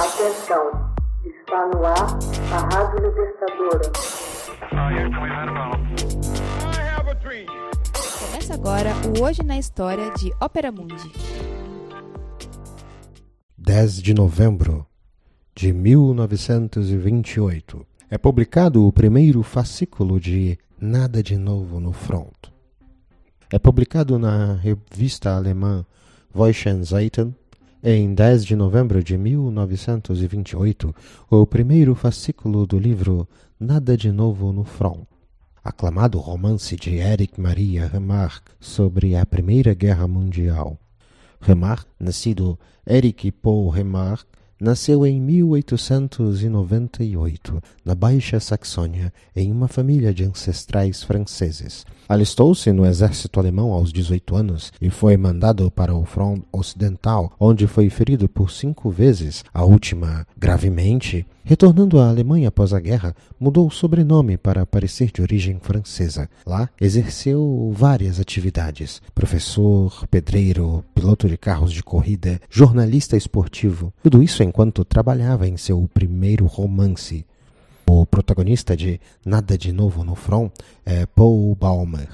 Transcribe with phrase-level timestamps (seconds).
[0.00, 0.64] Atenção,
[1.26, 2.18] está no ar
[2.50, 3.92] a Rádio Libertadora.
[8.18, 11.12] Começa agora o Hoje na História de Ópera Mundi.
[13.58, 14.86] 10 de novembro
[15.54, 17.86] de 1928.
[18.08, 22.48] É publicado o primeiro fascículo de Nada de Novo no Front.
[23.52, 25.84] É publicado na revista alemã
[26.32, 27.36] Voicenzeiten
[27.82, 30.94] em 10 de novembro de 1928,
[31.30, 33.26] o primeiro fascículo do livro
[33.58, 35.04] Nada de Novo no Front.
[35.64, 40.78] Aclamado romance de Erich Maria Remarque sobre a Primeira Guerra Mundial.
[41.40, 44.28] Remarque, nascido Erich Paul Remarque,
[44.60, 51.86] nasceu em 1898, na Baixa Saxônia, em uma família de ancestrais franceses.
[52.08, 57.68] Alistou-se no exército alemão aos 18 anos e foi mandado para o front ocidental, onde
[57.68, 61.24] foi ferido por cinco vezes, a última gravemente.
[61.42, 66.28] Retornando à Alemanha após a guerra, mudou o sobrenome para parecer de origem francesa.
[66.46, 73.92] Lá, exerceu várias atividades: professor, pedreiro, piloto de carros de corrida, jornalista esportivo.
[74.02, 77.24] Tudo isso enquanto trabalhava em seu primeiro romance,
[77.86, 80.50] o protagonista de Nada de Novo no Front
[80.84, 82.08] é Paul Baumer,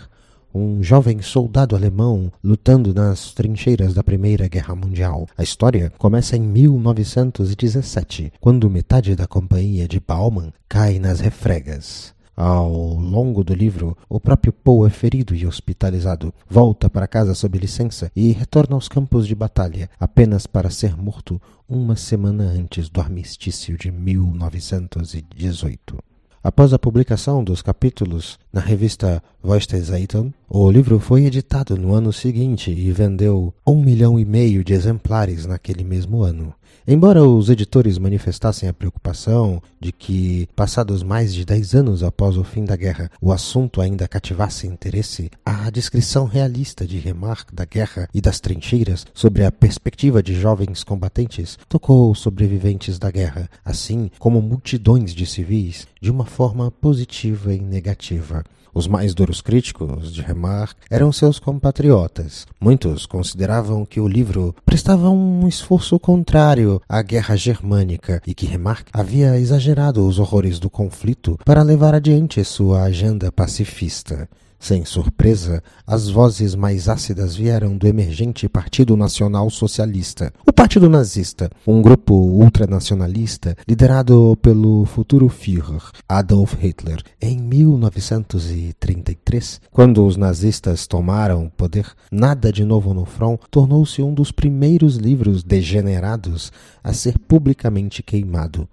[0.54, 5.26] um jovem soldado alemão lutando nas trincheiras da Primeira Guerra Mundial.
[5.36, 12.15] A história começa em 1917, quando metade da companhia de Bauman cai nas refregas.
[12.36, 17.58] Ao longo do livro, o próprio Poe é ferido e hospitalizado, volta para casa sob
[17.58, 23.00] licença e retorna aos campos de batalha, apenas para ser morto uma semana antes do
[23.00, 25.98] armistício de 1918.
[26.44, 29.68] Após a publicação dos capítulos na revista Voice
[30.48, 35.44] o livro foi editado no ano seguinte e vendeu um milhão e meio de exemplares
[35.44, 36.54] naquele mesmo ano.
[36.88, 42.44] Embora os editores manifestassem a preocupação de que, passados mais de dez anos após o
[42.44, 48.08] fim da guerra, o assunto ainda cativasse interesse, a descrição realista de Remarque da guerra
[48.14, 54.08] e das trincheiras sobre a perspectiva de jovens combatentes tocou os sobreviventes da guerra, assim
[54.20, 58.44] como multidões de civis, de uma forma positiva e negativa.
[58.76, 62.46] Os mais duros críticos de Remarque eram seus compatriotas.
[62.60, 68.90] Muitos consideravam que o livro prestava um esforço contrário à guerra germânica e que Remarque
[68.92, 74.28] havia exagerado os horrores do conflito para levar adiante sua agenda pacifista.
[74.66, 81.48] Sem surpresa, as vozes mais ácidas vieram do emergente Partido Nacional Socialista, o Partido Nazista,
[81.64, 87.00] um grupo ultranacionalista liderado pelo futuro Führer Adolf Hitler.
[87.20, 94.12] Em 1933, quando os nazistas tomaram o poder, Nada de Novo no Front tornou-se um
[94.12, 96.50] dos primeiros livros degenerados
[96.82, 98.68] a ser publicamente queimado.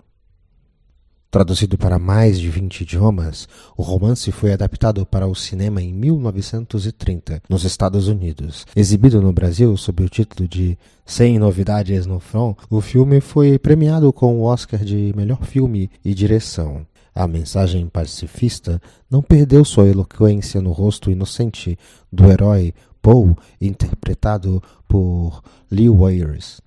[1.33, 7.41] Traduzido para mais de 20 idiomas, o romance foi adaptado para o cinema em 1930,
[7.49, 8.67] nos Estados Unidos.
[8.75, 14.13] Exibido no Brasil sob o título de Sem Novidades no Front, o filme foi premiado
[14.13, 16.85] com o Oscar de Melhor Filme e Direção.
[17.15, 18.79] A mensagem pacifista
[19.09, 21.79] não perdeu sua eloquência no rosto inocente
[22.11, 25.41] do herói Poe, interpretado por
[25.71, 26.61] Lee Wayers.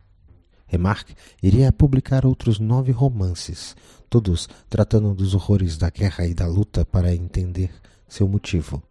[0.66, 3.77] Remarque iria publicar outros nove romances,
[4.10, 7.71] todos tratando dos horrores da guerra e da luta para entender
[8.09, 8.82] seu motivo.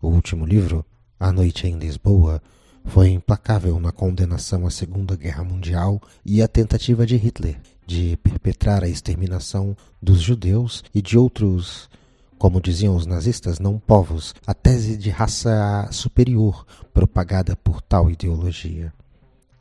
[0.00, 0.84] O último livro,
[1.18, 2.42] A Noite em Lisboa,
[2.84, 8.84] foi implacável na condenação à Segunda Guerra Mundial e à tentativa de Hitler de perpetrar
[8.84, 11.90] a exterminação dos judeus e de outros,
[12.38, 16.64] como diziam os nazistas, não povos, a tese de raça superior
[16.94, 18.92] propagada por tal ideologia.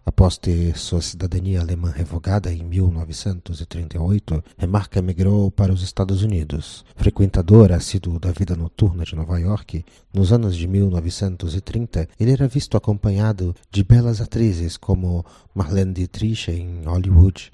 [0.09, 6.83] Após ter sua cidadania alemã revogada em 1938, Remarque emigrou para os Estados Unidos.
[6.95, 12.75] Frequentador assíduo da vida noturna de Nova York, nos anos de 1930, ele era visto
[12.75, 17.51] acompanhado de belas atrizes como Marlene Dietrich em Hollywood.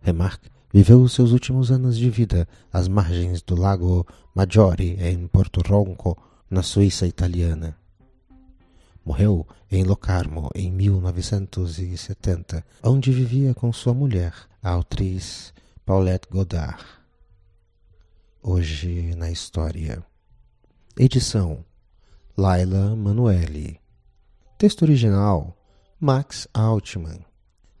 [0.00, 5.60] Remarque viveu os seus últimos anos de vida às margens do lago Maggiore, em Porto
[5.60, 6.16] Ronco,
[6.50, 7.76] na Suíça italiana.
[9.08, 16.84] Morreu em Locarno em 1970, onde vivia com sua mulher, a atriz Paulette Godard.
[18.42, 20.04] Hoje na história.
[20.94, 21.64] Edição:
[22.36, 23.80] Laila Manuelle.
[24.58, 25.56] Texto original:
[25.98, 27.24] Max Altman.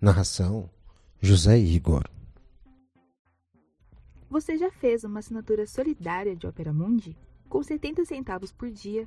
[0.00, 0.70] Narração:
[1.20, 2.04] José Igor.
[4.30, 7.14] Você já fez uma assinatura solidária de Opera Mundi?
[7.50, 9.06] Com 70 centavos por dia,